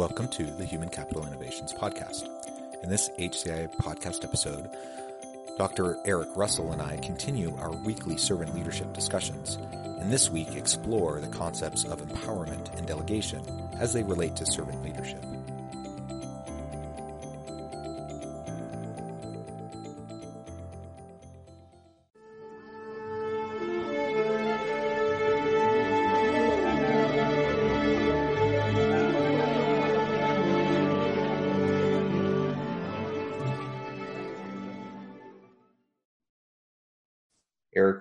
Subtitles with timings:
[0.00, 2.26] Welcome to the Human Capital Innovations Podcast.
[2.82, 4.70] In this HCI podcast episode,
[5.58, 5.98] Dr.
[6.06, 9.58] Eric Russell and I continue our weekly servant leadership discussions,
[10.00, 13.42] and this week explore the concepts of empowerment and delegation
[13.78, 15.22] as they relate to servant leadership.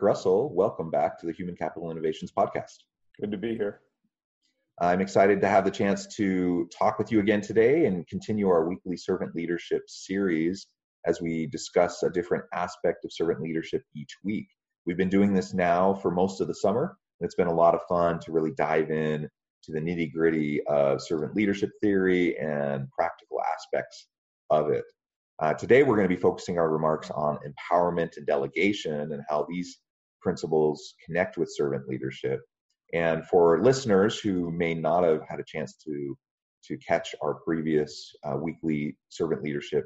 [0.10, 2.78] Russell, welcome back to the Human Capital Innovations Podcast.
[3.22, 3.82] Good to be here.
[4.82, 8.68] I'm excited to have the chance to talk with you again today and continue our
[8.68, 10.66] weekly servant leadership series
[11.06, 14.48] as we discuss a different aspect of servant leadership each week.
[14.88, 16.98] We've been doing this now for most of the summer.
[17.20, 19.30] And It's been a lot of fun to really dive in
[19.66, 24.08] to the nitty gritty of servant leadership theory and practical aspects
[24.50, 24.86] of it.
[25.38, 29.46] Uh, today, we're going to be focusing our remarks on empowerment and delegation and how
[29.48, 29.78] these
[30.22, 32.42] principles connect with servant leadership.
[32.94, 36.18] And for listeners who may not have had a chance to,
[36.66, 39.86] to catch our previous uh, weekly servant leadership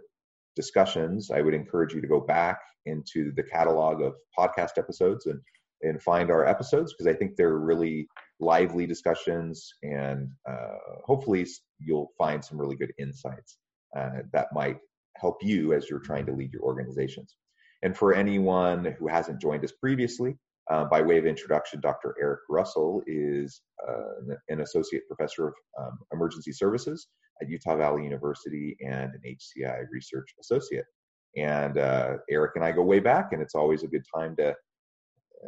[0.56, 5.40] discussions, I would encourage you to go back into the catalog of podcast episodes and,
[5.82, 8.08] and find our episodes because I think they're really
[8.40, 11.46] lively discussions and uh, hopefully
[11.80, 13.58] you'll find some really good insights
[13.98, 14.78] uh, that might
[15.18, 17.36] help you as you're trying to lead your organizations.
[17.84, 20.38] And for anyone who hasn't joined us previously,
[20.72, 22.16] uh, by way of introduction, Dr.
[22.20, 27.08] Eric Russell is uh, an associate professor of um, emergency services
[27.42, 30.86] at Utah Valley University and an HCI research associate.
[31.36, 34.56] And uh, Eric and I go way back, and it's always a good time to,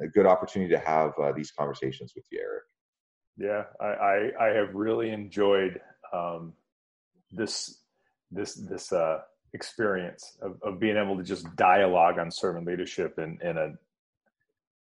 [0.04, 2.64] a good opportunity to have uh, these conversations with you, Eric.
[3.38, 5.80] Yeah, I, I, I have really enjoyed
[6.14, 6.54] um,
[7.32, 7.80] this
[8.32, 9.20] this this uh,
[9.56, 13.72] experience of, of being able to just dialogue on servant leadership in, in a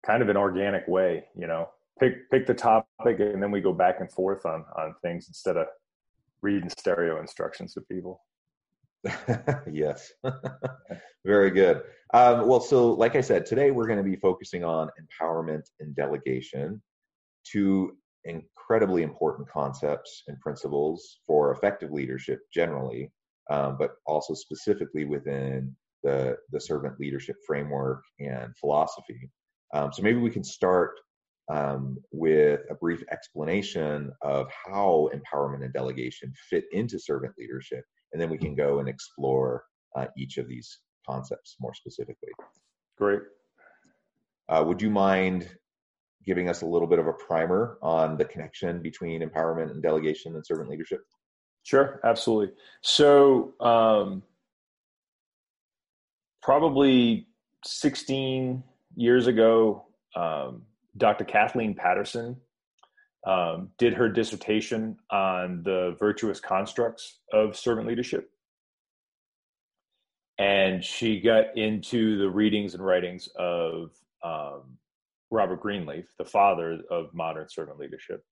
[0.05, 3.73] kind of an organic way, you know, pick, pick the topic and then we go
[3.73, 5.67] back and forth on, on things instead of
[6.43, 8.21] reading stereo instructions to people.
[9.73, 10.13] yes.
[11.25, 11.83] Very good.
[12.13, 15.95] Um, well, so like I said, today we're going to be focusing on empowerment and
[15.95, 16.83] delegation,
[17.45, 23.11] two incredibly important concepts and principles for effective leadership generally,
[23.51, 29.31] um, but also specifically within the, the servant leadership framework and philosophy.
[29.73, 30.93] Um, so maybe we can start
[31.51, 38.21] um, with a brief explanation of how empowerment and delegation fit into servant leadership, and
[38.21, 39.65] then we can go and explore
[39.97, 40.79] uh, each of these
[41.09, 42.31] concepts more specifically.
[42.97, 43.21] Great.
[44.49, 45.49] Uh, would you mind
[46.25, 50.35] giving us a little bit of a primer on the connection between empowerment and delegation
[50.35, 51.01] and servant leadership?
[51.65, 52.55] Sure, absolutely.
[52.83, 54.23] So, um,
[56.43, 57.27] probably
[57.65, 58.63] 16
[58.97, 60.63] years ago, um,
[60.99, 61.25] Dr.
[61.25, 62.37] Kathleen Patterson
[63.27, 68.31] um, did her dissertation on the virtuous constructs of servant leadership.
[70.39, 73.93] And she got into the readings and writings of
[74.23, 74.77] um,
[75.31, 78.23] Robert Greenleaf, the father of modern servant leadership.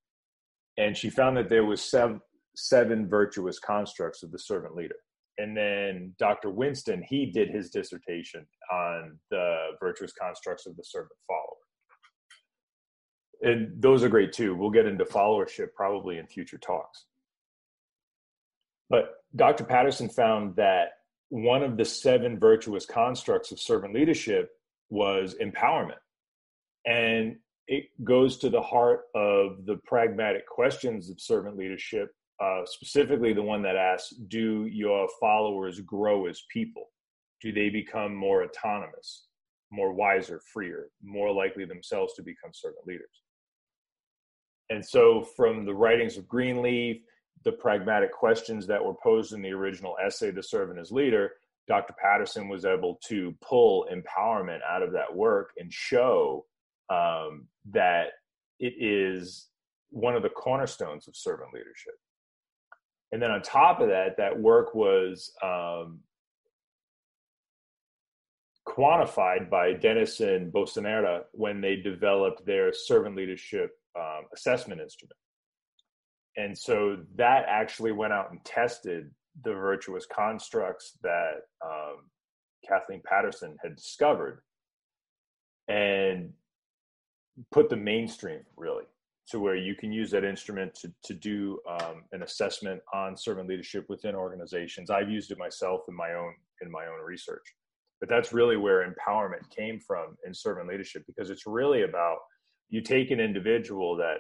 [0.77, 2.21] And she found that there was seven,
[2.55, 4.97] seven virtuous constructs of the servant leader.
[5.39, 6.51] And then Dr.
[6.51, 11.57] Winston, he did his dissertation on the virtuous constructs of the servant follower.
[13.43, 14.55] And those are great too.
[14.55, 17.07] We'll get into followership probably in future talks.
[18.89, 19.65] But Dr.
[19.65, 20.91] Patterson found that
[21.31, 24.51] one of the seven virtuous constructs of servant leadership
[24.91, 25.97] was empowerment.
[26.85, 27.37] And
[27.67, 33.43] it goes to the heart of the pragmatic questions of servant leadership uh, specifically the
[33.43, 36.91] one that asks Do your followers grow as people?
[37.41, 39.27] Do they become more autonomous,
[39.71, 43.23] more wiser, freer, more likely themselves to become servant leaders?
[44.71, 47.03] And so, from the writings of Greenleaf,
[47.45, 51.33] the pragmatic questions that were posed in the original essay, The Servant as Leader,
[51.69, 51.95] Dr.
[52.01, 56.45] Patterson was able to pull empowerment out of that work and show
[56.91, 58.09] um, that
[58.59, 59.49] it is
[59.91, 61.95] one of the cornerstones of servant leadership.
[63.13, 66.01] And then on top of that, that work was um,
[68.67, 75.17] quantified by Dennis and Bocarnea when they developed their servant leadership um, assessment instrument.
[76.37, 79.11] And so that actually went out and tested
[79.45, 82.09] the virtuous constructs that um,
[82.67, 84.41] Kathleen Patterson had discovered
[85.69, 86.33] and
[87.51, 88.85] put the mainstream really
[89.29, 93.49] to where you can use that instrument to, to do um, an assessment on servant
[93.49, 94.91] leadership within organizations.
[94.91, 97.55] I've used it myself in my own in my own research
[98.03, 102.17] but that's really where empowerment came from in servant leadership because it's really about
[102.69, 104.17] you take an individual that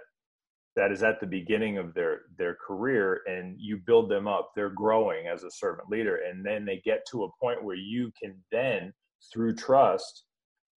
[0.77, 4.71] that is at the beginning of their their career and you build them up they're
[4.71, 8.37] growing as a servant leader and then they get to a point where you can
[8.53, 8.93] then
[9.33, 10.27] through trust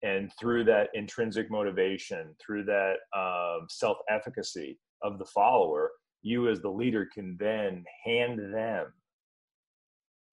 [0.05, 5.91] and through that intrinsic motivation through that um, self-efficacy of the follower
[6.21, 8.87] you as the leader can then hand them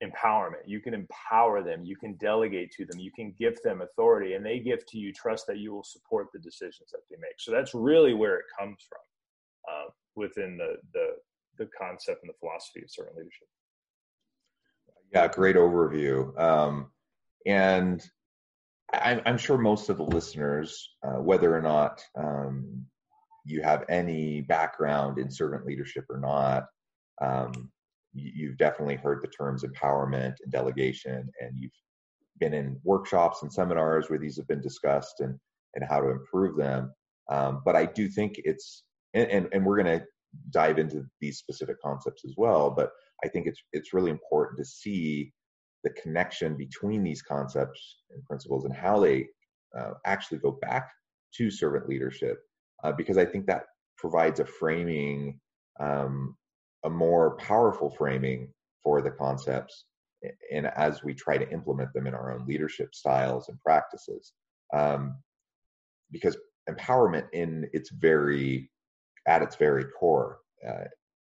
[0.03, 0.63] empowerment.
[0.65, 4.45] You can empower them, you can delegate to them, you can give them authority, and
[4.45, 7.35] they give to you trust that you will support the decisions that they make.
[7.39, 8.99] So that's really where it comes from
[9.69, 11.07] uh, within the, the
[11.59, 13.47] the concept and the philosophy of servant leadership.
[15.13, 16.37] Yeah, great overview.
[16.39, 16.91] Um,
[17.45, 18.03] and
[18.93, 22.85] I'm, I'm, sure most of the listeners, uh, whether or not um,
[23.45, 26.65] you have any background in servant leadership or not,
[27.21, 27.71] um,
[28.13, 31.71] you've definitely heard the terms empowerment and delegation, and you've
[32.39, 35.37] been in workshops and seminars where these have been discussed and
[35.75, 36.93] and how to improve them.
[37.29, 40.05] Um, but I do think it's and, and, and we're going to
[40.49, 42.69] dive into these specific concepts as well.
[42.69, 42.91] But
[43.23, 45.33] I think it's it's really important to see
[45.83, 49.27] the connection between these concepts and principles and how they
[49.77, 50.91] uh, actually go back
[51.35, 52.39] to servant leadership,
[52.83, 53.65] uh, because I think that
[53.97, 55.39] provides a framing
[55.79, 56.35] um,
[56.83, 58.49] a more powerful framing
[58.83, 59.85] for the concepts
[60.51, 64.33] and as we try to implement them in our own leadership styles and practices
[64.73, 65.15] um,
[66.11, 66.37] because
[66.69, 68.69] empowerment in its very
[69.27, 70.85] at its very core uh,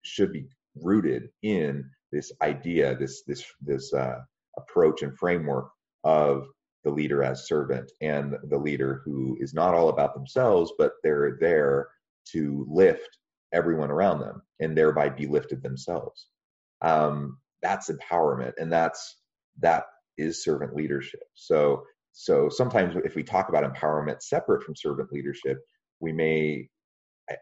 [0.03, 0.45] should be
[0.81, 4.19] rooted in this idea this this this uh,
[4.57, 5.69] approach and framework
[6.03, 6.47] of
[6.83, 11.37] the leader as servant and the leader who is not all about themselves but they're
[11.39, 11.87] there
[12.31, 13.17] to lift
[13.53, 16.27] everyone around them and thereby be lifted themselves.
[16.81, 19.17] Um, that's empowerment, and that's
[19.61, 19.85] that
[20.17, 21.23] is servant leadership.
[21.33, 25.59] So so sometimes if we talk about empowerment separate from servant leadership,
[25.99, 26.69] we may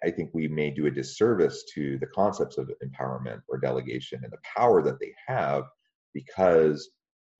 [0.04, 4.32] I think we may do a disservice to the concepts of empowerment or delegation and
[4.32, 5.64] the power that they have
[6.14, 6.90] because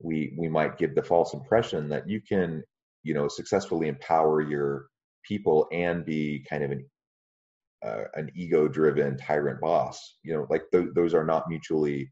[0.04, 2.62] we we might give the false impression that you can
[3.02, 4.86] you know successfully empower your
[5.26, 6.84] people and be kind of an
[7.84, 10.18] uh, an ego-driven tyrant boss.
[10.22, 12.10] You know, like th- those are not mutually.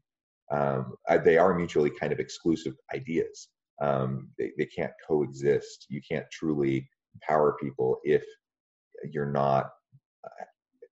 [0.51, 0.93] Um,
[1.23, 3.47] they are mutually kind of exclusive ideas.
[3.81, 5.87] Um, they, they can't coexist.
[5.89, 8.23] You can't truly empower people if
[9.11, 9.69] you're not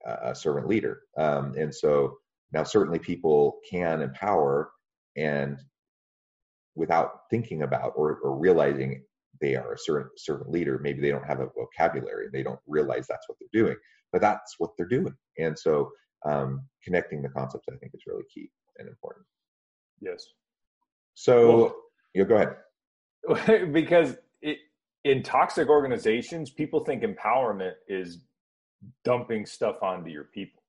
[0.05, 1.01] a, a servant leader.
[1.17, 2.17] Um, and so
[2.53, 4.71] now, certainly, people can empower
[5.15, 5.57] and
[6.75, 9.03] without thinking about or, or realizing
[9.39, 10.79] they are a servant, servant leader.
[10.79, 12.27] Maybe they don't have a vocabulary.
[12.31, 13.75] They don't realize that's what they're doing
[14.11, 15.15] but that's what they're doing.
[15.37, 15.91] And so
[16.25, 19.25] um, connecting the concepts, I think, is really key and important.
[20.01, 20.25] Yes.
[21.13, 21.75] So, well,
[22.13, 23.71] you go ahead.
[23.73, 24.57] because it,
[25.03, 28.19] in toxic organizations, people think empowerment is
[29.03, 30.61] dumping stuff onto your people.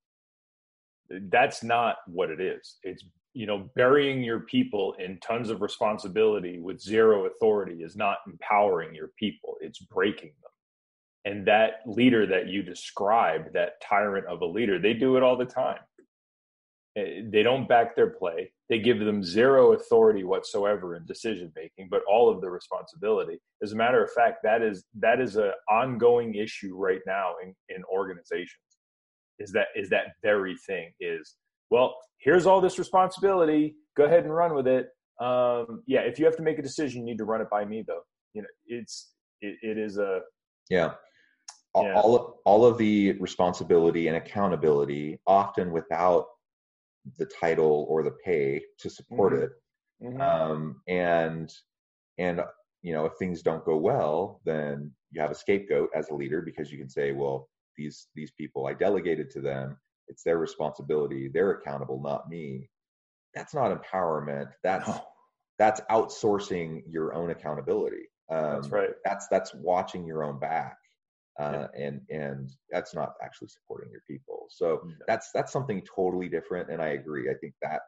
[1.10, 2.76] That's not what it is.
[2.82, 8.18] It's you know burying your people in tons of responsibility with zero authority is not
[8.26, 9.56] empowering your people.
[9.60, 10.52] It's breaking them
[11.24, 15.36] and that leader that you described that tyrant of a leader they do it all
[15.36, 15.78] the time
[16.96, 21.88] eh, they don't back their play they give them zero authority whatsoever in decision making
[21.90, 25.52] but all of the responsibility as a matter of fact that is that is an
[25.70, 28.58] ongoing issue right now in, in organizations
[29.38, 31.36] is that is that very thing is
[31.72, 34.88] well here's all this responsibility go ahead and run with it
[35.20, 37.64] um, yeah if you have to make a decision you need to run it by
[37.64, 38.02] me though
[38.34, 40.20] you know it's it, it is a
[40.70, 40.92] yeah
[41.74, 41.94] yeah.
[41.94, 46.26] all all of the responsibility and accountability often without
[47.18, 49.44] the title or the pay to support mm-hmm.
[49.44, 49.50] it
[50.04, 50.20] mm-hmm.
[50.20, 51.52] Um, and
[52.18, 52.42] and
[52.82, 56.42] you know if things don't go well then you have a scapegoat as a leader
[56.42, 59.76] because you can say well these these people i delegated to them
[60.08, 62.68] it's their responsibility they're accountable not me
[63.34, 65.04] that's not empowerment that's no.
[65.58, 70.76] that's outsourcing your own accountability um, that's right that's that's watching your own back
[71.38, 74.46] uh, and and that's not actually supporting your people.
[74.50, 76.70] So that's that's something totally different.
[76.70, 77.30] And I agree.
[77.30, 77.80] I think that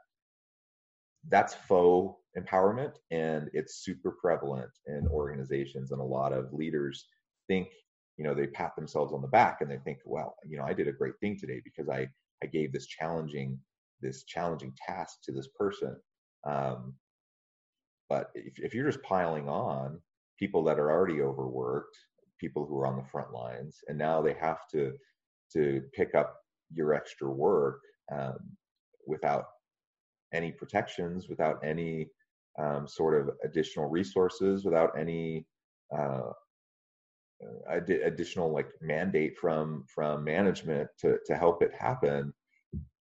[1.28, 5.92] that's faux empowerment, and it's super prevalent in organizations.
[5.92, 7.06] And a lot of leaders
[7.48, 7.68] think,
[8.16, 10.72] you know, they pat themselves on the back and they think, well, you know, I
[10.72, 12.08] did a great thing today because I
[12.42, 13.58] I gave this challenging
[14.00, 15.96] this challenging task to this person.
[16.44, 16.94] Um,
[18.08, 20.00] but if, if you're just piling on
[20.38, 21.96] people that are already overworked
[22.38, 24.92] people who are on the front lines, and now they have to
[25.52, 26.36] to pick up
[26.72, 27.80] your extra work
[28.12, 28.38] um,
[29.06, 29.46] without
[30.32, 32.08] any protections, without any
[32.58, 35.46] um, sort of additional resources, without any
[35.96, 36.30] uh,
[37.70, 42.32] ad- additional like mandate from from management to to help it happen.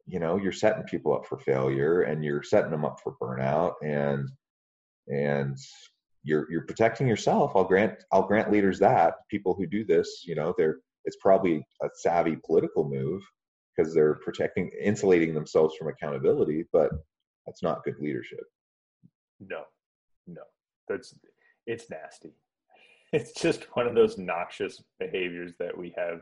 [0.06, 3.74] You know, you're setting people up for failure, and you're setting them up for burnout,
[3.84, 4.30] and
[5.08, 5.58] and
[6.24, 7.54] you're you're protecting yourself.
[7.56, 11.66] I'll grant I'll grant leaders that people who do this, you know, they're it's probably
[11.82, 13.22] a savvy political move
[13.76, 16.92] because they're protecting insulating themselves from accountability, but
[17.46, 18.44] that's not good leadership.
[19.40, 19.64] No,
[20.28, 20.44] no,
[20.88, 21.14] that's
[21.66, 22.34] it's nasty.
[23.14, 26.22] It's just one of those noxious behaviors that we have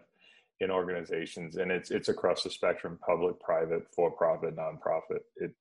[0.60, 5.22] in organizations, and it's it's across the spectrum: public, private, for-profit, nonprofit.
[5.38, 5.52] It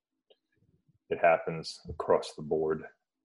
[1.09, 2.83] it happens across the board.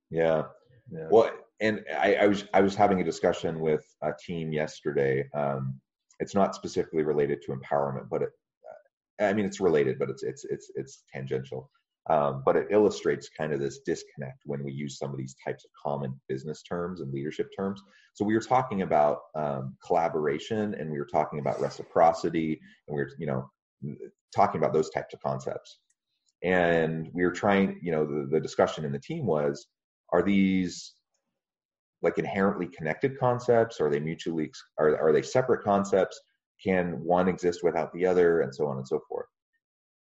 [0.10, 0.44] Yeah,
[0.92, 1.08] yeah.
[1.10, 1.32] Well,
[1.62, 5.28] and I, I, was I was having a discussion with a team yesterday.
[5.34, 5.80] Um,
[6.20, 8.30] it's not specifically related to empowerment, but it,
[9.20, 11.70] I mean it's related, but it's it's it's it's tangential.
[12.08, 15.66] Um, but it illustrates kind of this disconnect when we use some of these types
[15.66, 17.82] of common business terms and leadership terms.
[18.14, 23.02] So we were talking about um, collaboration, and we were talking about reciprocity, and we
[23.02, 23.50] were you know
[24.36, 25.80] talking about those types of concepts.
[26.44, 29.66] And we were trying, you know, the, the discussion in the team was
[30.14, 30.94] are these
[32.02, 36.20] like inherently connected concepts are they mutually are, are they separate concepts
[36.64, 39.15] can one exist without the other and so on and so forth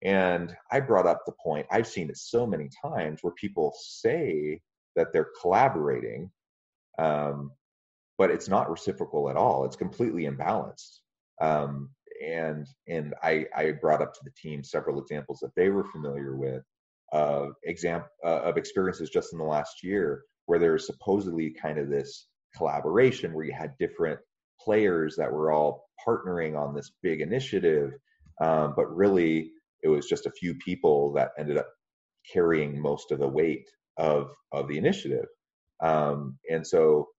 [0.04, 4.60] and i brought up the point i've seen it so many times where people say
[4.96, 6.30] that they're collaborating
[7.00, 7.52] um,
[8.18, 11.00] but it's not reciprocal at all it's completely imbalanced.
[11.42, 11.90] Um,
[12.26, 16.36] and and I, I brought up to the team several examples that they were familiar
[16.36, 16.64] with
[17.12, 21.90] uh, exam uh, of experiences just in the last year where there's supposedly kind of
[21.90, 24.20] this collaboration where you had different
[24.60, 27.92] players that were all partnering on this big initiative,
[28.42, 29.52] um, but really
[29.84, 31.68] it was just a few people that ended up
[32.32, 35.26] carrying most of the weight of of the initiative.
[35.82, 37.10] Um, and so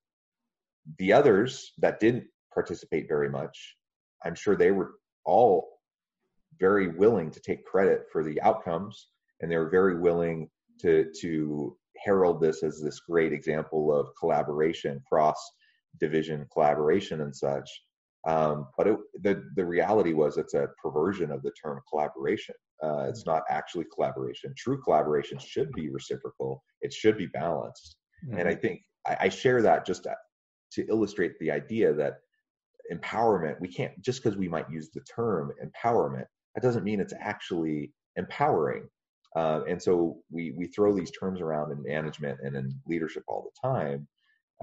[0.99, 3.77] the others that didn't participate very much,
[4.25, 4.93] I'm sure they were
[5.25, 5.69] all
[6.59, 9.09] very willing to take credit for the outcomes
[9.41, 10.49] and they were very willing
[10.81, 15.39] to to herald this as this great example of collaboration, cross
[16.01, 17.71] division collaboration, and such.
[18.27, 22.55] Um, but it, the the reality was it's a perversion of the term collaboration.
[22.83, 24.55] Uh, it's not actually collaboration.
[24.57, 26.63] True collaboration should be reciprocal.
[26.81, 27.97] It should be balanced.
[28.27, 28.39] Mm-hmm.
[28.39, 30.15] And I think I, I share that just to,
[30.73, 32.15] to illustrate the idea that
[32.93, 37.15] empowerment we can't just because we might use the term empowerment that doesn't mean it's
[37.19, 38.87] actually empowering
[39.35, 43.43] uh, and so we we throw these terms around in management and in leadership all
[43.43, 44.07] the time,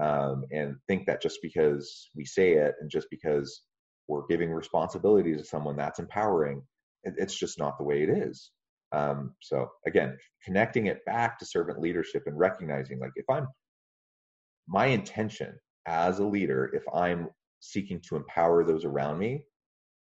[0.00, 3.62] um, and think that just because we say it and just because
[4.08, 6.62] we're giving responsibility to someone that's empowering,
[7.04, 8.50] it, it's just not the way it is.
[8.92, 13.48] Um, so again, connecting it back to servant leadership and recognizing like if I'm
[14.68, 15.54] my intention
[15.86, 17.28] as a leader, if I'm
[17.60, 19.44] seeking to empower those around me,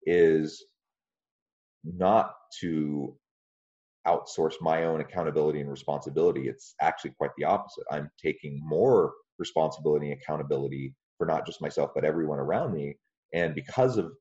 [0.06, 0.64] is
[1.84, 3.16] not to
[4.08, 6.48] outsource my own accountability and responsibility.
[6.48, 7.84] It's actually quite the opposite.
[7.92, 12.96] I'm taking more responsibility and accountability for not just myself, but everyone around me.
[13.34, 14.12] And because of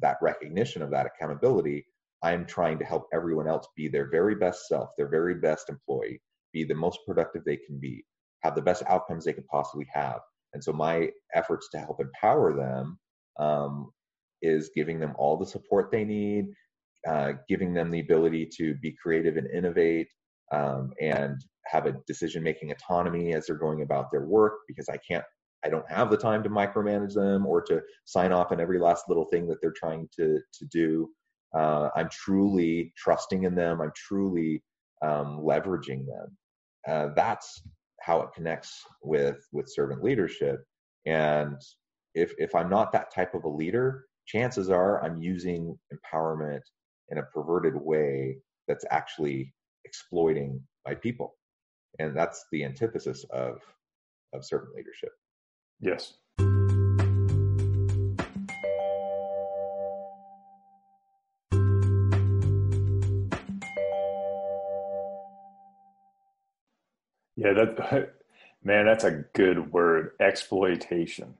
[0.00, 1.86] that recognition of that accountability,
[2.22, 6.20] I'm trying to help everyone else be their very best self, their very best employee,
[6.52, 8.04] be the most productive they can be,
[8.42, 10.20] have the best outcomes they can possibly have.
[10.54, 12.98] And so my efforts to help empower them
[13.38, 13.90] um,
[14.42, 16.46] is giving them all the support they need,
[17.06, 20.08] uh, giving them the ability to be creative and innovate
[20.52, 21.40] um, and
[21.70, 25.24] have a decision making autonomy as they're going about their work because I can't,
[25.64, 29.04] I don't have the time to micromanage them or to sign off on every last
[29.08, 31.08] little thing that they're trying to, to do.
[31.56, 33.80] Uh, I'm truly trusting in them.
[33.80, 34.62] I'm truly
[35.02, 36.36] um, leveraging them.
[36.86, 37.62] Uh, that's
[38.02, 40.62] how it connects with with servant leadership.
[41.06, 41.60] And
[42.14, 46.60] if if I'm not that type of a leader, chances are I'm using empowerment
[47.10, 49.52] in a perverted way that's actually
[49.84, 51.35] exploiting my people
[51.98, 53.60] and that's the antithesis of
[54.32, 55.10] of servant leadership.
[55.80, 56.14] Yes.
[67.36, 68.14] Yeah that
[68.64, 71.34] man that's a good word exploitation.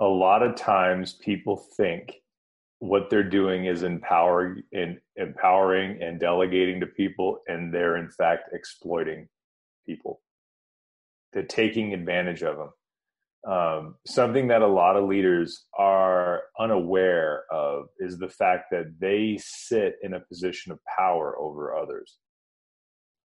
[0.00, 2.20] A lot of times people think
[2.80, 8.50] what they're doing is empowering and empowering and delegating to people and they're in fact
[8.52, 9.26] exploiting
[9.86, 10.20] people.
[11.32, 12.70] They're taking advantage of them
[13.46, 19.38] um, something that a lot of leaders are unaware of is the fact that they
[19.40, 22.16] sit in a position of power over others.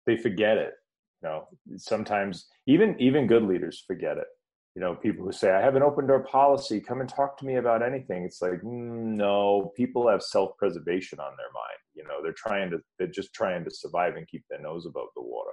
[0.06, 0.74] They forget it
[1.22, 1.48] you know?
[1.78, 4.28] Sometimes even even good leaders forget it.
[4.76, 7.46] You know people who say i have an open door policy come and talk to
[7.46, 8.24] me about anything.
[8.24, 11.80] It's like mm, no people have self-preservation on their mind.
[11.94, 15.08] You know they're trying to they're just trying to survive and keep their nose above
[15.16, 15.52] the water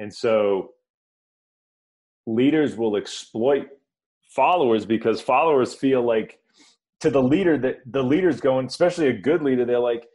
[0.00, 0.70] and so
[2.26, 3.68] leaders will exploit
[4.34, 6.38] followers because followers feel like
[7.00, 10.06] to the leader that the leader's going especially a good leader they're like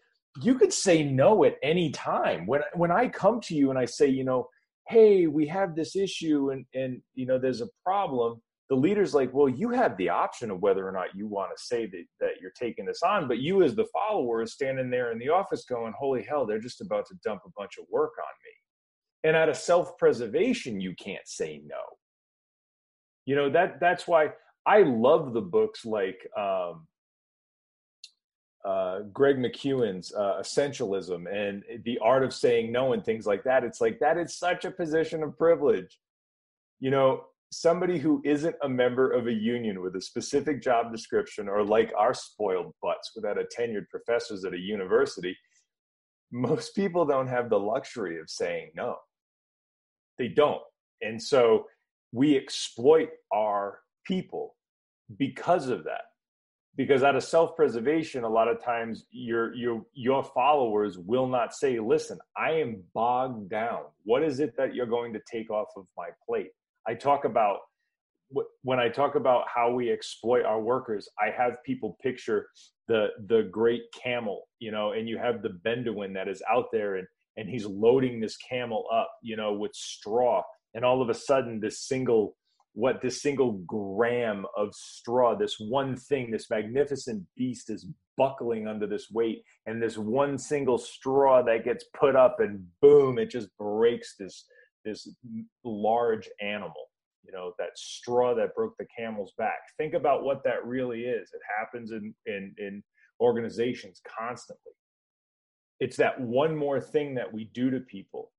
[0.41, 2.45] you could say no at any time.
[2.45, 4.47] When when i come to you and i say you know
[4.87, 9.33] hey we have this issue and and you know there's a problem the leader's like
[9.33, 12.41] well you have the option of whether or not you want to say that, that
[12.41, 15.65] you're taking this on but you as the follower is standing there in the office
[15.65, 18.51] going holy hell they're just about to dump a bunch of work on me
[19.25, 21.81] and out of self-preservation you can't say no
[23.25, 24.29] you know that that's why
[24.65, 26.87] i love the books like um,
[28.65, 33.63] uh, Greg McKeown's uh, Essentialism and the art of saying no and things like that.
[33.63, 35.99] It's like that is such a position of privilege.
[36.79, 41.47] You know, somebody who isn't a member of a union with a specific job description
[41.47, 45.37] or like our spoiled butts without a tenured professors at a university,
[46.31, 48.97] most people don't have the luxury of saying no.
[50.17, 50.61] They don't.
[51.01, 51.67] And so
[52.11, 54.55] we exploit our people
[55.17, 56.01] because of that.
[56.77, 61.79] Because out of self-preservation a lot of times your your your followers will not say
[61.79, 63.83] listen i am bogged down.
[64.03, 66.49] What is it that you're going to take off of my plate?
[66.85, 67.59] I talk about
[68.63, 72.47] when i talk about how we exploit our workers i have people picture
[72.87, 76.95] the the great camel you know and you have the bedouin that is out there
[76.95, 80.41] and and he's loading this camel up you know with straw
[80.73, 82.35] and all of a sudden this single
[82.75, 88.85] what this single gram of straw, this one thing, this magnificent beast is buckling under
[88.85, 93.47] this weight, and this one single straw that gets put up, and boom, it just
[93.57, 94.45] breaks this
[94.83, 95.09] this
[95.63, 96.89] large animal.
[97.23, 99.59] You know that straw that broke the camel's back.
[99.77, 101.29] Think about what that really is.
[101.33, 102.83] It happens in in, in
[103.21, 104.73] organizations constantly.
[105.79, 108.31] It's that one more thing that we do to people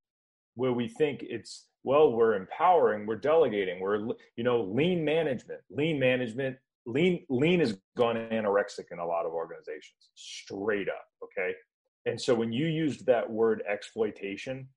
[0.55, 5.61] where we think it's well we're empowering we're delegating we're you know lean management.
[5.69, 11.53] Lean management lean lean has gone anorexic in a lot of organizations straight up okay?
[12.05, 14.67] And so when you used that word exploitation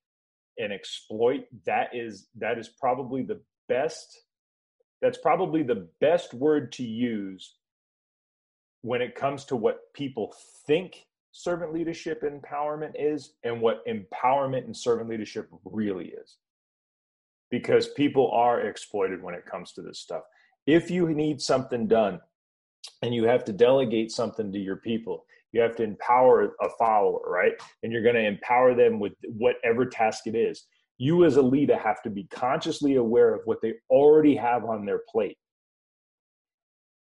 [0.58, 4.24] and exploit that is that is probably the best
[5.00, 7.54] that's probably the best word to use
[8.82, 10.34] when it comes to what people
[10.66, 16.38] think servant leadership empowerment is and what empowerment and servant leadership really is
[17.50, 20.22] because people are exploited when it comes to this stuff.
[20.66, 22.20] If you need something done
[23.02, 27.20] and you have to delegate something to your people, you have to empower a follower,
[27.26, 27.52] right?
[27.82, 30.66] And you're going to empower them with whatever task it is.
[30.98, 34.84] You, as a leader, have to be consciously aware of what they already have on
[34.84, 35.38] their plate.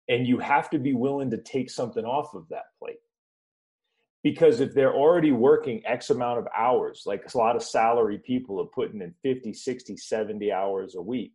[0.07, 2.99] And you have to be willing to take something off of that plate
[4.29, 8.59] because if they're already working x amount of hours like a lot of salary people
[8.59, 11.31] are putting in 50 60 70 hours a week.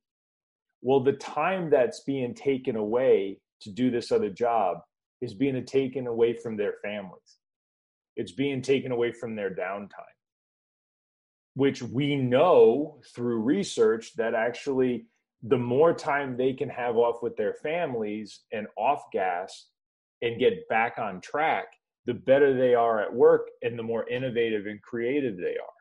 [0.82, 4.78] Well the time that's being taken away to do this other job
[5.22, 7.38] is being taken away from their families.
[8.14, 10.18] It's being taken away from their downtime.
[11.54, 15.06] Which we know through research that actually
[15.42, 19.68] the more time they can have off with their families and off gas
[20.20, 21.68] and get back on track
[22.06, 25.78] the better they are at work and the more innovative and creative they are.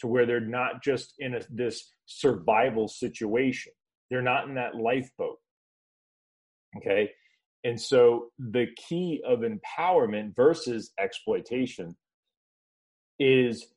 [0.00, 3.72] To where they're not just in a, this survival situation.
[4.10, 5.38] They're not in that lifeboat.
[6.76, 7.10] Okay?
[7.64, 11.96] And so the key of empowerment versus exploitation
[13.20, 13.68] is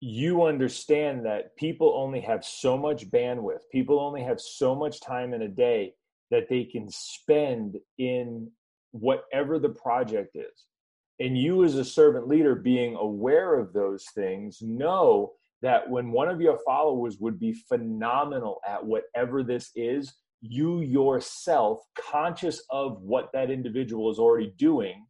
[0.00, 5.34] you understand that people only have so much bandwidth people only have so much time
[5.34, 5.92] in a day
[6.30, 8.50] that they can spend in
[8.92, 10.64] whatever the project is
[11.20, 16.28] and you as a servant leader being aware of those things know that when one
[16.28, 23.30] of your followers would be phenomenal at whatever this is you yourself conscious of what
[23.32, 25.06] that individual is already doing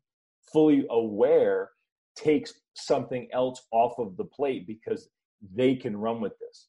[0.53, 1.70] fully aware
[2.16, 5.09] takes something else off of the plate because
[5.55, 6.68] they can run with this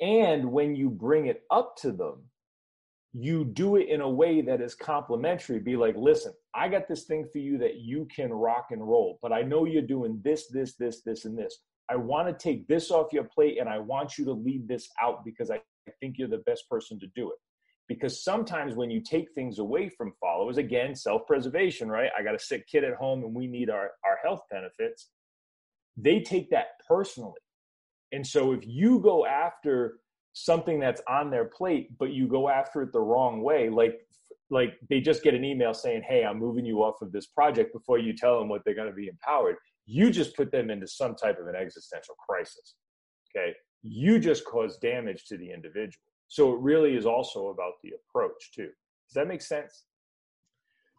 [0.00, 2.24] And when you bring it up to them,
[3.12, 5.58] you do it in a way that is complimentary.
[5.60, 9.18] Be like, listen, I got this thing for you that you can rock and roll,
[9.20, 11.58] but I know you're doing this, this, this, this, and this.
[11.90, 14.88] I want to take this off your plate and I want you to leave this
[15.02, 15.60] out because I
[16.00, 17.38] think you're the best person to do it.
[17.86, 22.10] Because sometimes when you take things away from followers, again, self preservation, right?
[22.18, 25.10] I got a sick kid at home and we need our, our health benefits.
[25.96, 27.40] They take that personally.
[28.12, 29.98] And so if you go after
[30.32, 34.00] something that's on their plate, but you go after it the wrong way, like
[34.54, 37.72] like they just get an email saying, "Hey, I'm moving you off of this project,"
[37.72, 40.86] before you tell them what they're going to be empowered, you just put them into
[40.86, 42.76] some type of an existential crisis.
[43.36, 46.00] Okay, you just cause damage to the individual.
[46.28, 48.70] So it really is also about the approach too.
[49.08, 49.86] Does that make sense?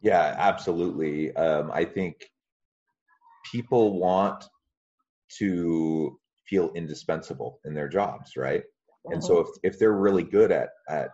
[0.04, 1.34] Yeah, absolutely.
[1.36, 2.30] Um, I think
[3.52, 4.44] people want
[5.38, 8.64] to feel indispensable in their jobs, right?
[9.06, 9.52] And so uh-huh.
[9.64, 11.12] if if they're really good at at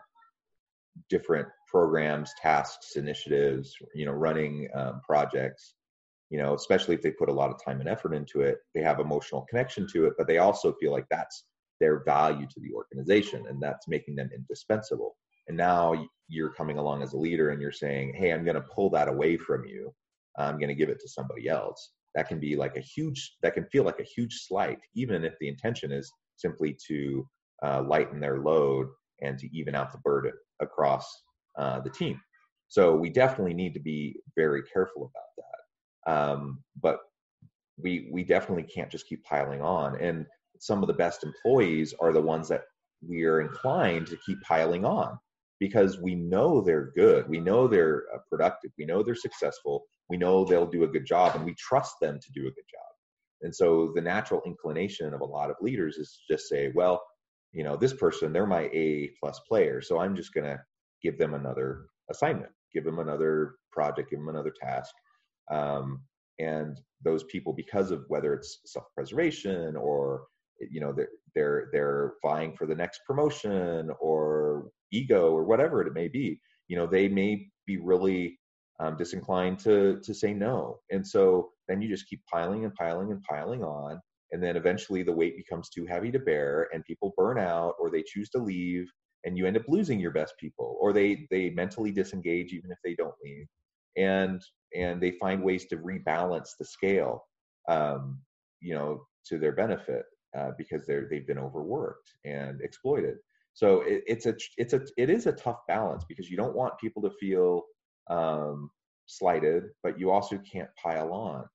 [1.10, 5.76] different programs, tasks, initiatives, you know, running um, projects,
[6.30, 8.82] you know, especially if they put a lot of time and effort into it, they
[8.82, 11.46] have emotional connection to it, but they also feel like that's
[11.80, 15.16] their value to the organization and that's making them indispensable.
[15.48, 18.62] And now you're coming along as a leader and you're saying, "Hey, I'm going to
[18.62, 19.94] pull that away from you.
[20.38, 23.54] I'm going to give it to somebody else." That can be like a huge that
[23.54, 27.28] can feel like a huge slight even if the intention is simply to
[27.64, 28.88] uh, lighten their load
[29.22, 31.24] and to even out the burden across
[31.58, 32.20] uh, the team.
[32.68, 36.12] So we definitely need to be very careful about that.
[36.12, 37.00] Um, but
[37.78, 40.00] we we definitely can't just keep piling on.
[40.02, 40.26] And
[40.60, 42.64] some of the best employees are the ones that
[43.08, 45.18] we are inclined to keep piling on
[45.60, 50.18] because we know they're good, we know they're uh, productive, we know they're successful, we
[50.18, 52.92] know they'll do a good job, and we trust them to do a good job.
[53.44, 57.02] And so the natural inclination of a lot of leaders is to just say, well,
[57.54, 60.60] you know this person they're my a plus player so i'm just to
[61.02, 64.94] give them another assignment give them another project give them another task.
[65.52, 66.04] Um,
[66.40, 70.24] and those people because of whether it's self-preservation or
[70.60, 75.94] you know they're they're they're vying for the next promotion or ego or whatever it
[75.94, 78.40] may be you know they may be really
[78.80, 80.80] um, disinclined to to say no.
[80.90, 84.00] And so then you just keep piling and piling and piling on.
[84.32, 87.90] And then eventually the weight becomes too heavy to bear and people burn out or
[87.90, 88.90] they choose to leave
[89.24, 92.78] and you end up losing your best people or they they mentally disengage even if
[92.84, 93.48] they don't leave
[93.98, 94.42] and
[94.76, 97.26] and they find ways to rebalance the scale
[97.70, 98.20] um,
[98.60, 100.06] you know to their benefit
[100.38, 103.18] uh, because they're they've been overworked and exploited.
[103.54, 106.80] So it, it's a it's a it is a tough balance because you don't want
[106.80, 107.64] people to feel
[108.10, 108.70] um,
[109.08, 111.46] slighted but you also can't pile on.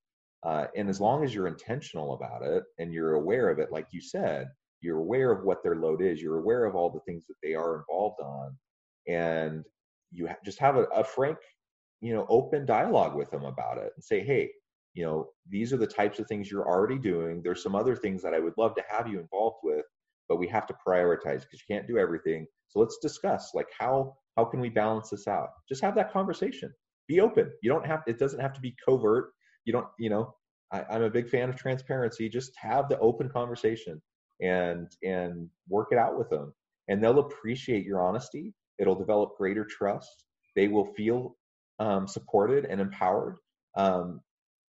[0.43, 3.87] Uh, and as long as you're intentional about it and you're aware of it, like
[3.91, 4.49] you said,
[4.87, 7.55] you're aware of what their load is, you're aware of all the things that they
[7.55, 8.57] are involved on,
[9.09, 9.65] and
[10.13, 11.39] you ha- just have a, a frank,
[12.01, 14.51] you know, open dialogue with them about it and say, hey,
[14.95, 17.43] you know, these are the types of things you're already doing.
[17.43, 19.85] There's some other things that I would love to have you involved with,
[20.29, 22.47] but we have to prioritize because you can't do everything.
[22.69, 25.51] So let's discuss like how how can we balance this out?
[25.69, 26.73] Just have that conversation.
[27.09, 27.51] Be open.
[27.63, 29.33] You don't have it doesn't have to be covert
[29.67, 30.35] you don't you know
[30.73, 34.01] I, i'm a big fan of transparency just have the open conversation
[34.41, 36.53] and and work it out with them.
[36.89, 38.55] And they'll appreciate your honesty.
[38.79, 40.25] It'll develop greater trust.
[40.55, 41.37] They will feel
[41.79, 43.39] um, supported and empowered
[43.77, 44.21] um,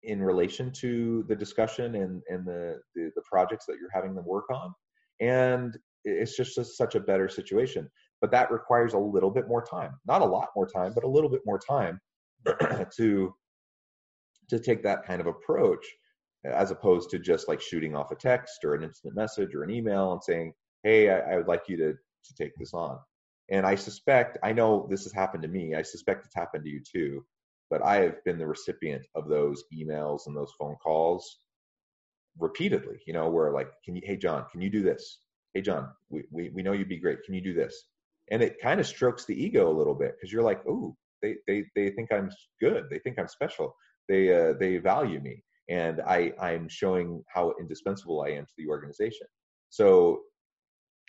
[0.02, 4.26] in relation to the discussion and, and the, the, the projects that you're having them
[4.26, 4.74] work on.
[5.20, 7.88] And it's just a, such a better situation.
[8.20, 9.92] But that requires a little bit more time.
[10.06, 12.00] Not a lot more time but a little bit more time
[12.96, 13.34] to
[14.50, 15.84] to take that kind of approach
[16.44, 19.70] as opposed to just like shooting off a text or an instant message or an
[19.70, 20.52] email and saying,
[20.82, 22.98] hey, I, I would like you to, to take this on.
[23.50, 26.70] And I suspect, I know this has happened to me, I suspect it's happened to
[26.70, 27.24] you too,
[27.70, 31.38] but I have been the recipient of those emails and those phone calls
[32.38, 35.18] repeatedly, you know, where like, can you, hey, John, can you do this?
[35.54, 37.22] Hey, John, we, we, we know you'd be great.
[37.24, 37.84] Can you do this?
[38.30, 41.36] And it kind of strokes the ego a little bit because you're like, oh, they,
[41.46, 42.86] they, they think I'm good.
[42.90, 43.76] They think I'm special
[44.08, 45.42] they uh, they value me
[45.72, 49.26] and i i'm showing how indispensable i am to the organization.
[49.70, 50.20] So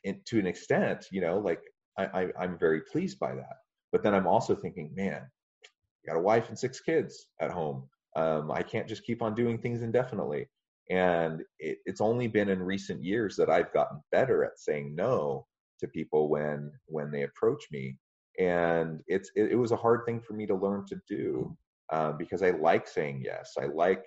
[0.05, 1.61] in, to an extent you know like
[1.97, 3.57] I, I am very pleased by that.
[3.91, 7.87] But then i'm also thinking man I got a wife and six kids at home.
[8.15, 10.47] Um, i can't just keep on doing things indefinitely.
[10.89, 15.45] And it, it's only been in recent years that i've gotten better at saying no
[15.79, 17.97] to people when when they approach me.
[18.39, 21.55] And it's it, it was a hard thing for me to learn to do
[21.91, 23.53] uh, because I like saying yes.
[23.59, 24.03] I like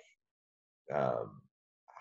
[0.93, 1.41] um,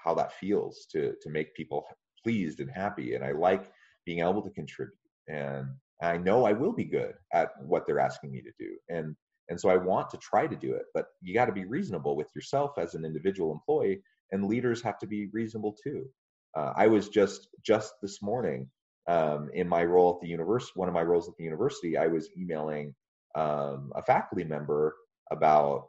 [0.04, 1.84] how that feels to to make people
[2.22, 3.70] pleased and happy, and I like
[4.04, 4.96] being able to contribute.
[5.28, 5.68] And
[6.02, 8.76] I know I will be good at what they're asking me to do.
[8.88, 9.16] And
[9.48, 12.16] and so I want to try to do it, but you got to be reasonable
[12.16, 16.06] with yourself as an individual employee, and leaders have to be reasonable too.
[16.56, 18.68] Uh, I was just just this morning
[19.08, 22.08] um, in my role at the university, one of my roles at the university, I
[22.08, 22.94] was emailing
[23.36, 24.96] um, a faculty member
[25.30, 25.88] about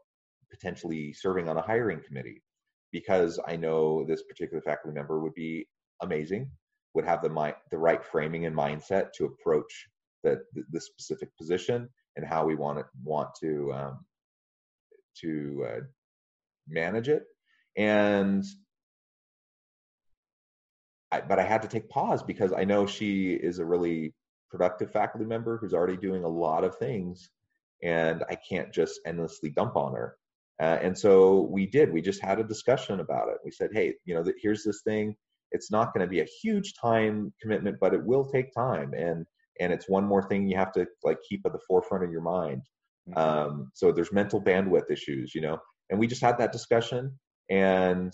[0.52, 2.44] potentially serving on a hiring committee
[2.92, 5.68] because I know this particular faculty member would be
[6.02, 6.50] amazing,
[6.94, 9.88] would have the mi- the right framing and mindset to approach
[10.24, 14.06] the, the, specific position and how we want to want to um,
[15.22, 15.80] to uh,
[16.68, 17.24] manage it.
[17.76, 18.44] And
[21.12, 24.14] I, but I had to take pause because I know she is a really
[24.50, 27.30] productive faculty member who's already doing a lot of things,
[27.84, 30.16] and I can't just endlessly dump on her.
[30.62, 31.94] Uh, and so we did.
[31.94, 33.38] We just had a discussion about it.
[33.46, 35.16] We said, hey, you know, here's this thing.
[35.52, 39.26] It's not going to be a huge time commitment, but it will take time, and
[39.60, 42.22] and it's one more thing you have to like keep at the forefront of your
[42.22, 42.64] mind.
[43.10, 43.18] Mm-hmm.
[43.18, 45.58] Um, so there's mental bandwidth issues, you know.
[45.90, 47.18] And we just had that discussion,
[47.50, 48.12] and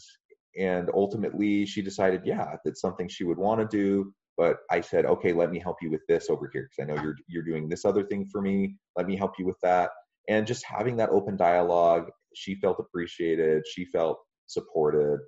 [0.58, 4.13] and ultimately she decided, yeah, that's something she would want to do.
[4.38, 7.01] But I said, okay, let me help you with this over here because I know
[7.01, 8.75] you're you're doing this other thing for me.
[8.95, 9.91] Let me help you with that.
[10.29, 15.19] And just having that open dialogue she felt appreciated she felt supported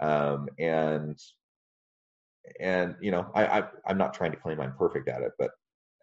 [0.00, 1.18] um, and
[2.60, 5.50] and you know I, I i'm not trying to claim i'm perfect at it but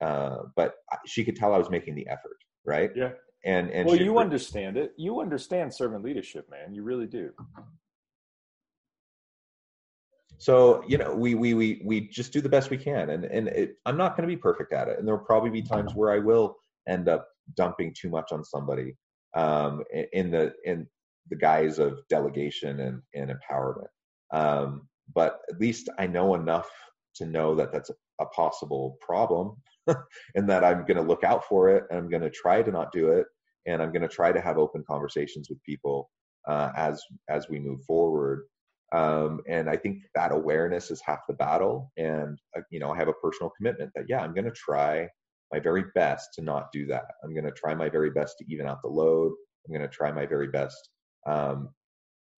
[0.02, 2.91] uh, but she could tell i was making the effort right?
[2.95, 3.12] Yeah.
[3.43, 4.93] And and well you understand it.
[4.97, 6.74] You understand servant leadership man.
[6.74, 7.32] You really do.
[10.38, 13.47] So you know we we we we just do the best we can and and
[13.50, 16.12] it, i'm not going to be perfect at it and there'll probably be times where
[16.12, 18.95] i will end up dumping too much on somebody
[19.36, 20.88] um, in the in
[21.30, 23.88] the guise of delegation and, and empowerment.
[24.34, 26.70] Um, but at least I know enough
[27.15, 27.96] to know that that's a,
[28.36, 29.58] possible problem,
[30.36, 32.72] and that I'm going to look out for it, and I'm going to try to
[32.72, 33.26] not do it,
[33.65, 36.12] and I'm going to try to have open conversations with people
[36.48, 38.44] uh, as as we move forward.
[38.94, 41.91] Um, and I think that awareness is half the battle.
[41.98, 45.08] And uh, you know, I have a personal commitment that yeah, I'm going to try
[45.51, 47.05] my very best to not do that.
[47.23, 49.33] I'm going to try my very best to even out the load.
[49.65, 50.89] I'm going to try my very best
[51.27, 51.69] um,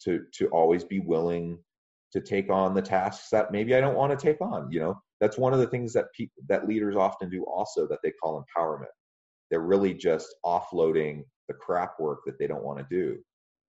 [0.03, 1.59] to to always be willing
[2.11, 4.71] to take on the tasks that maybe I don't want to take on.
[4.71, 7.99] You know, that's one of the things that people that leaders often do also that
[8.03, 8.93] they call empowerment.
[9.49, 13.17] They're really just offloading the crap work that they don't want to do.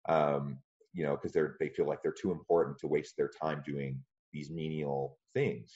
[0.09, 0.59] Um,
[0.93, 3.99] you know, because they're they feel like they're too important to waste their time doing
[4.31, 5.71] these menial things.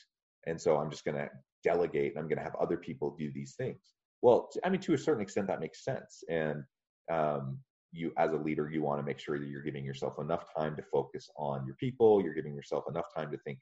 [0.45, 1.29] And so I'm just going to
[1.69, 3.81] delegate and I'm going to have other people do these things.
[4.21, 6.23] Well, I mean, to a certain extent, that makes sense.
[6.29, 6.63] And
[7.11, 7.59] um,
[7.91, 10.75] you, as a leader, you want to make sure that you're giving yourself enough time
[10.75, 12.21] to focus on your people.
[12.21, 13.59] You're giving yourself enough time to think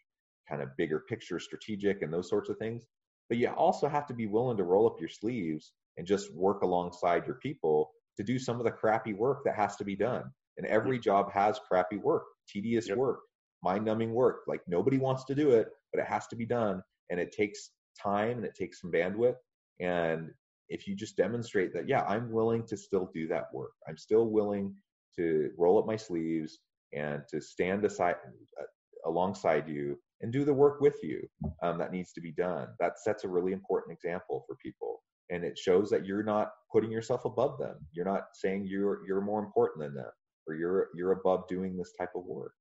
[0.50, 2.84] kind of bigger picture, strategic, and those sorts of things.
[3.30, 6.62] But you also have to be willing to roll up your sleeves and just work
[6.62, 10.24] alongside your people to do some of the crappy work that has to be done.
[10.58, 12.98] And every job has crappy work, tedious yep.
[12.98, 13.20] work,
[13.64, 14.42] mind numbing work.
[14.48, 16.82] Like nobody wants to do it, but it has to be done.
[17.10, 19.36] And it takes time and it takes some bandwidth.
[19.80, 20.32] And
[20.70, 24.28] if you just demonstrate that, yeah, I'm willing to still do that work, I'm still
[24.30, 24.74] willing
[25.18, 26.60] to roll up my sleeves
[26.94, 28.16] and to stand aside
[28.60, 28.64] uh,
[29.10, 31.22] alongside you and do the work with you
[31.62, 32.68] um, that needs to be done.
[32.80, 36.92] That sets a really important example for people, and it shows that you're not putting
[36.92, 37.76] yourself above them.
[37.92, 40.12] You're not saying you're you're more important than them,
[40.48, 42.54] or you're you're above doing this type of work.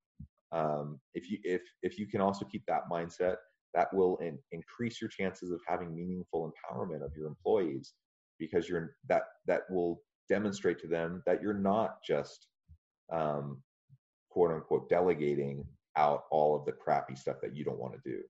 [0.51, 3.37] Um, if you if if you can also keep that mindset
[3.75, 7.93] that will in, increase your chances of having meaningful empowerment of your employees
[8.39, 12.47] because you're that that will demonstrate to them that you're not just
[13.11, 13.61] um,
[14.29, 15.63] quote unquote delegating
[15.97, 18.21] out all of the crappy stuff that you don't want to do.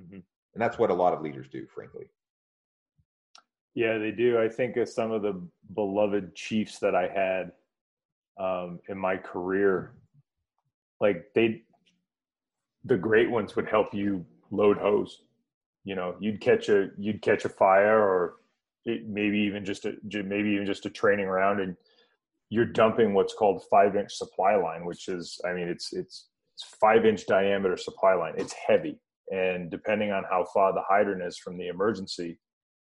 [0.00, 0.18] Mm-hmm.
[0.54, 2.04] and that's what a lot of leaders do frankly.
[3.74, 4.38] Yeah they do.
[4.38, 5.40] I think of some of the
[5.74, 7.52] beloved chiefs that i had
[8.38, 9.94] um, in my career.
[11.00, 11.62] Like they
[12.84, 15.22] the great ones would help you load hose.
[15.84, 18.36] You know, you'd catch a you'd catch a fire, or
[18.84, 21.76] it, maybe even just a maybe even just a training round, and
[22.50, 26.64] you're dumping what's called five inch supply line, which is I mean it's it's it's
[26.80, 28.34] five inch diameter supply line.
[28.36, 28.98] It's heavy,
[29.30, 32.38] and depending on how far the hydrant is from the emergency,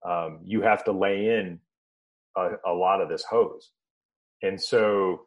[0.08, 1.58] um, you have to lay in
[2.36, 3.70] a, a lot of this hose,
[4.42, 5.22] and so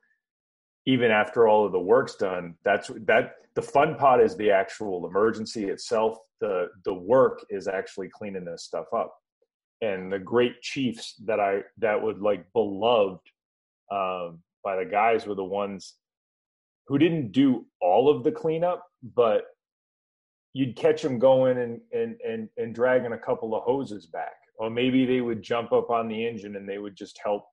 [0.86, 5.06] even after all of the work's done that's that the fun part is the actual
[5.08, 6.17] emergency itself.
[6.39, 9.13] The the work is actually cleaning this stuff up.
[9.82, 13.20] And the great chiefs that i that would like beloved
[13.91, 15.96] um, by the guys were the ones
[16.88, 19.46] who didn't do all of the cleanup but
[20.54, 24.70] you'd catch them going and and and and dragging a couple of hoses back, or
[24.70, 27.46] maybe they would jump up on the engine and they would just help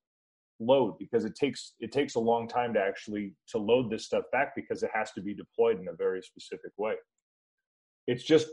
[0.61, 4.25] load because it takes it takes a long time to actually to load this stuff
[4.33, 6.95] back because it has to be deployed in a very specific way.
[8.07, 8.49] It's just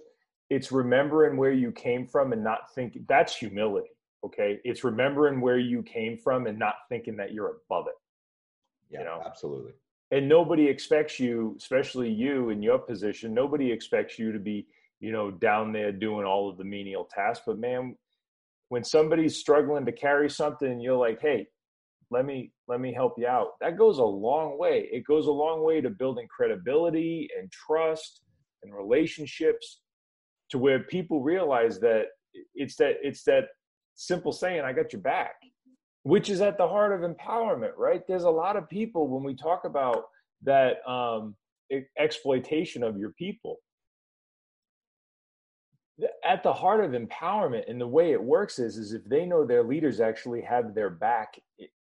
[0.49, 3.89] it's remembering where you came from and not thinking that's humility
[4.23, 4.59] okay?
[4.63, 7.95] It's remembering where you came from and not thinking that you're above it
[8.89, 9.21] yeah you know?
[9.25, 9.73] absolutely.
[10.11, 14.67] And nobody expects you especially you in your position nobody expects you to be
[14.99, 17.43] you know down there doing all of the menial tasks.
[17.45, 17.95] But man
[18.69, 21.47] when somebody's struggling to carry something you're like hey
[22.11, 23.51] let me let me help you out.
[23.61, 24.87] That goes a long way.
[24.91, 28.21] It goes a long way to building credibility and trust
[28.63, 29.81] and relationships
[30.49, 32.05] to where people realize that
[32.53, 33.45] it's that it's that
[33.95, 35.35] simple saying i got your back
[36.05, 38.03] which is at the heart of empowerment right?
[38.07, 40.05] There's a lot of people when we talk about
[40.43, 41.35] that um,
[41.97, 43.57] exploitation of your people
[46.23, 49.45] at the heart of empowerment and the way it works is is if they know
[49.45, 51.39] their leaders actually have their back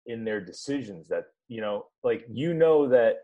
[0.06, 3.16] in their decisions that you know like you know that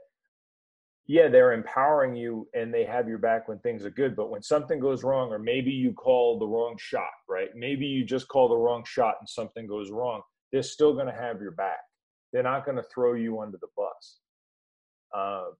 [1.06, 4.42] yeah they're empowering you and they have your back when things are good but when
[4.42, 7.50] something goes wrong or maybe you call the wrong shot right?
[7.54, 10.22] Maybe you just call the wrong shot and something goes wrong.
[10.52, 11.80] They're still going to have your back.
[12.32, 14.18] They're not going to throw you under the bus.
[15.14, 15.50] Uh,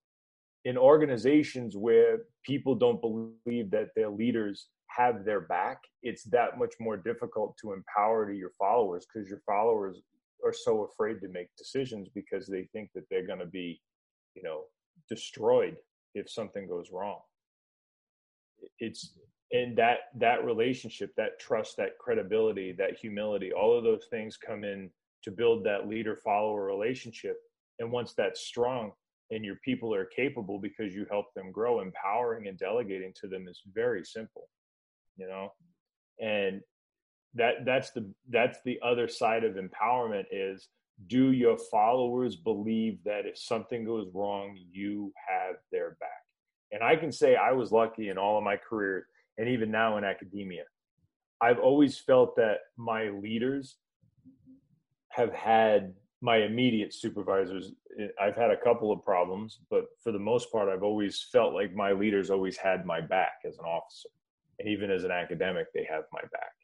[0.65, 6.75] in organizations where people don't believe that their leaders have their back it's that much
[6.81, 10.01] more difficult to empower to your followers because your followers
[10.47, 13.81] are so afraid to make decisions because they think that they're going to be,
[14.35, 14.65] you know,
[15.09, 15.77] destroyed
[16.15, 17.19] if something goes wrong.
[18.79, 19.13] It's
[19.53, 24.65] and that that relationship, that trust, that credibility, that humility, all of those things come
[24.65, 24.91] in
[25.23, 27.37] to build that leader follower relationship.
[27.79, 28.93] And once that's strong
[29.31, 33.47] and your people are capable because you help them grow, empowering and delegating to them
[33.49, 34.49] is very simple,
[35.17, 35.53] you know.
[36.21, 36.61] And
[37.37, 40.69] that that's the that's the other side of empowerment is
[41.09, 46.09] do your followers believe that if something goes wrong you have their back?
[46.73, 49.07] And i can say i was lucky in all of my career
[49.39, 50.65] and even now in academia.
[51.41, 53.77] I've always felt that my leaders
[55.11, 57.73] have had my immediate supervisors.
[58.19, 61.75] I've had a couple of problems but for the most part i've always felt like
[61.75, 64.09] my leaders always had my back as an officer.
[64.59, 66.56] And even as an academic they have my back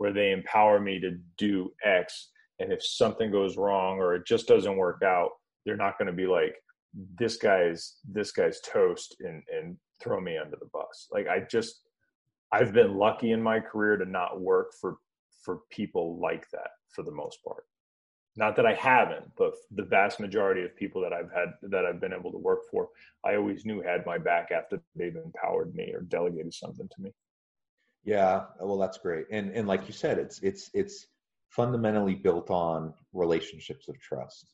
[0.00, 2.30] where they empower me to do X.
[2.58, 5.28] And if something goes wrong or it just doesn't work out,
[5.66, 6.54] they're not going to be like,
[7.18, 11.06] this guy's this guy's toast and and throw me under the bus.
[11.12, 11.82] Like I just
[12.50, 14.96] I've been lucky in my career to not work for
[15.44, 17.64] for people like that for the most part.
[18.36, 22.00] Not that I haven't, but the vast majority of people that I've had that I've
[22.00, 22.88] been able to work for,
[23.22, 27.12] I always knew had my back after they've empowered me or delegated something to me.
[28.04, 29.26] Yeah, well, that's great.
[29.30, 31.06] And and like you said, it's it's it's
[31.50, 34.52] fundamentally built on relationships of trust.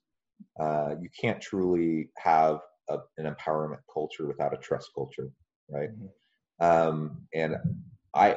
[0.58, 5.30] Uh, you can't truly have a, an empowerment culture without a trust culture,
[5.70, 5.90] right?
[5.90, 6.64] Mm-hmm.
[6.64, 7.56] Um, and
[8.14, 8.36] I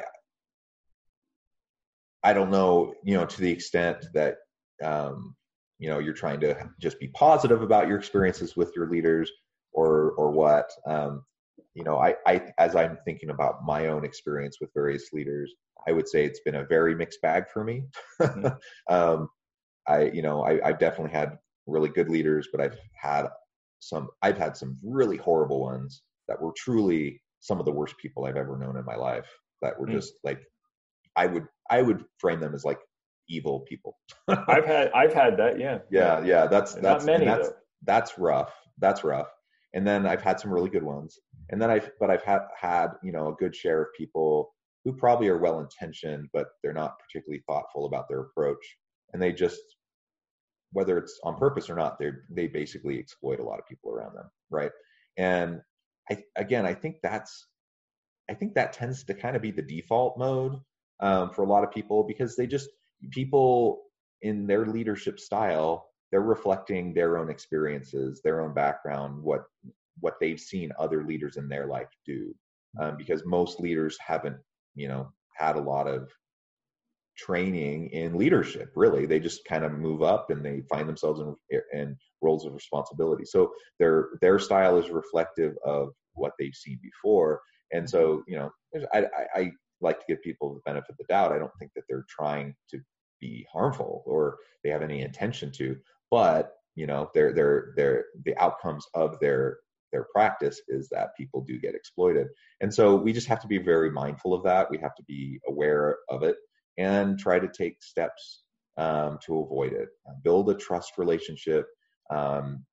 [2.24, 4.38] I don't know, you know, to the extent that
[4.84, 5.36] um,
[5.80, 9.32] you know you're trying to just be positive about your experiences with your leaders
[9.74, 10.70] or or what.
[10.86, 11.24] Um,
[11.76, 15.54] you know, I, I as I'm thinking about my own experience with various leaders,
[15.88, 17.84] I would say it's been a very mixed bag for me.
[18.22, 18.48] Mm-hmm.
[18.94, 19.30] um,
[19.88, 23.28] I, you know, I, I've definitely had really good leaders, but I've had
[23.80, 28.26] some, I've had some really horrible ones that were truly some of the worst people
[28.26, 29.28] I've ever known in my life.
[29.62, 29.94] That were mm.
[29.94, 30.42] just like,
[31.16, 32.80] I would, I would frame them as like
[33.28, 33.98] evil people.
[34.28, 35.60] I've had, I've had that.
[35.60, 35.80] Yeah.
[35.92, 36.24] Yeah.
[36.24, 36.48] Yeah.
[36.48, 37.56] That's, that's, Not many, that's, though.
[37.84, 38.54] that's rough.
[38.78, 39.28] That's rough.
[39.74, 42.90] And then I've had some really good ones and then I've but I've had had
[43.04, 44.54] you know a good share of people
[44.86, 48.78] who probably are well intentioned, but they're not particularly thoughtful about their approach,
[49.14, 49.62] and they just
[50.72, 54.16] whether it's on purpose or not, they they basically exploit a lot of people around
[54.16, 54.72] them, right?
[55.18, 55.62] And
[56.10, 57.48] I again, I think that's
[58.30, 60.60] I think that tends to kind of be the default mode
[61.00, 62.70] um, for a lot of people because they just
[63.12, 63.82] people
[64.22, 69.44] in their leadership style they're reflecting their own experiences their own background what
[70.02, 72.34] what they've seen other leaders in their life do
[72.80, 74.38] um, because most leaders haven't
[74.76, 76.10] you know had a lot of
[77.20, 79.06] training in leadership really.
[79.06, 83.26] They just kind of move up and they find themselves in, in roles of responsibility.
[83.26, 87.42] So their their style is reflective of what they've seen before.
[87.74, 88.52] And so you know
[88.94, 89.52] I, I, I
[89.82, 91.34] like to give people the benefit of the doubt.
[91.34, 92.80] I don't think that they're trying to
[93.20, 95.76] be harmful or they have any intention to
[96.12, 99.58] but you know they're they're they're the outcomes of their
[99.92, 102.28] their practice is that people do get exploited.
[102.62, 104.70] And so we just have to be very mindful of that.
[104.70, 106.36] We have to be aware of it
[106.78, 108.44] and try to take steps
[108.78, 109.90] um, to avoid it.
[110.24, 111.66] Build a trust relationship.
[112.12, 112.66] Um,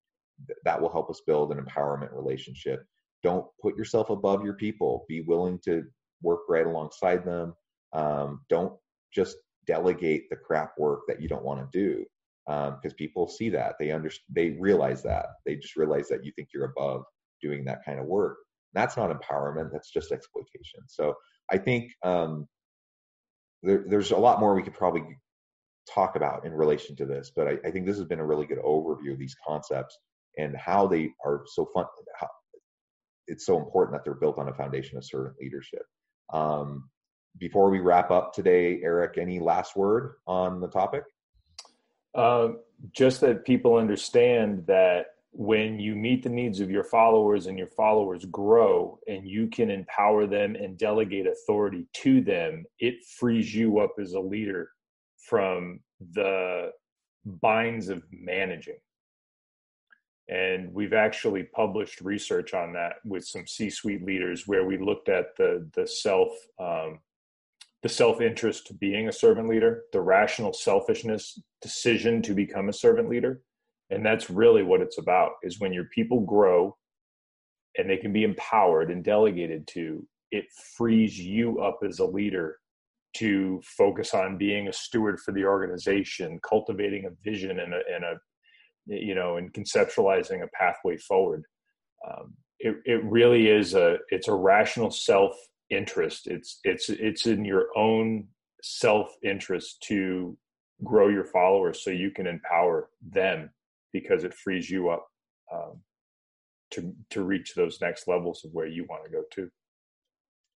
[0.64, 2.84] that will help us build an empowerment relationship.
[3.22, 5.06] Don't put yourself above your people.
[5.08, 5.84] Be willing to
[6.22, 7.54] work right alongside them.
[7.94, 8.74] Um, don't
[9.14, 12.04] just delegate the crap work that you don't want to do
[12.46, 16.32] because um, people see that they under they realize that they just realize that you
[16.36, 17.02] think you're above
[17.42, 18.38] doing that kind of work.
[18.72, 20.80] That's not empowerment that's just exploitation.
[20.86, 21.14] So
[21.50, 22.46] i think um,
[23.62, 25.04] there, there's a lot more we could probably
[25.92, 28.46] talk about in relation to this but I, I, think this has been a really
[28.46, 29.96] good overview of these concepts
[30.36, 31.84] and how they are so fun
[32.18, 32.28] how,
[33.28, 35.82] it's so important that they're built on a foundation of servant leadership.
[36.32, 36.90] Um,
[37.38, 41.04] before we wrap up today eric any last word on the topic
[42.16, 42.58] um,
[42.92, 47.68] just that people understand that when you meet the needs of your followers and your
[47.68, 53.78] followers grow and you can empower them and delegate authority to them, it frees you
[53.78, 54.70] up as a leader
[55.18, 55.80] from
[56.14, 56.70] the
[57.26, 58.78] binds of managing.
[60.28, 65.36] And we've actually published research on that with some C-suite leaders where we looked at
[65.36, 66.98] the the self um,
[67.86, 72.72] the self interest to being a servant leader, the rational selfishness decision to become a
[72.72, 73.42] servant leader.
[73.90, 76.76] And that's really what it's about is when your people grow
[77.78, 82.56] and they can be empowered and delegated to, it frees you up as a leader
[83.18, 88.04] to focus on being a steward for the organization, cultivating a vision and a, and
[88.04, 88.16] a
[88.86, 91.44] you know, and conceptualizing a pathway forward.
[92.04, 95.36] Um, it, it really is a it's a rational self
[95.70, 96.26] interest.
[96.26, 98.28] It's it's it's in your own
[98.62, 100.36] self interest to
[100.84, 103.50] grow your followers so you can empower them
[103.92, 105.06] because it frees you up
[105.52, 105.80] um,
[106.72, 109.50] to to reach those next levels of where you want to go to.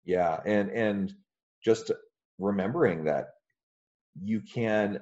[0.06, 1.14] Yeah and and
[1.64, 1.92] just
[2.40, 3.28] remembering that
[4.24, 5.00] you can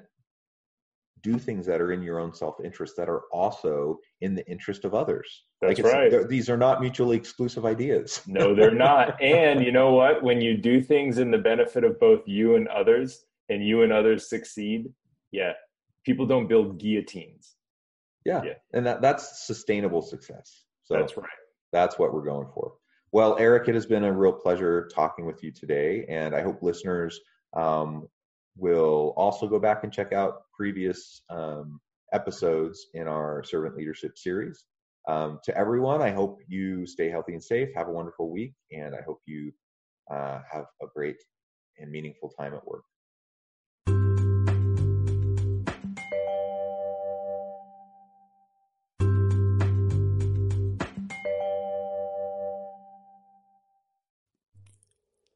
[1.25, 4.93] do things that are in your own self-interest that are also in the interest of
[4.93, 5.43] others.
[5.59, 6.29] That's like right.
[6.29, 8.21] These are not mutually exclusive ideas.
[8.27, 9.19] no, they're not.
[9.21, 10.21] And you know what?
[10.21, 13.91] When you do things in the benefit of both you and others, and you and
[13.91, 14.87] others succeed,
[15.31, 15.53] yeah,
[16.05, 17.55] people don't build guillotines.
[18.23, 18.53] Yeah, yeah.
[18.73, 20.63] and that, that's sustainable success.
[20.83, 21.27] So that's right.
[21.71, 22.73] That's what we're going for.
[23.11, 26.61] Well, Eric, it has been a real pleasure talking with you today, and I hope
[26.61, 27.19] listeners
[27.55, 28.07] um,
[28.57, 31.79] will also go back and check out previous um,
[32.13, 34.65] episodes in our servant leadership series.
[35.07, 37.69] Um, to everyone, I hope you stay healthy and safe.
[37.75, 39.51] Have a wonderful week, and I hope you
[40.11, 41.17] uh, have a great
[41.77, 42.83] and meaningful time at work.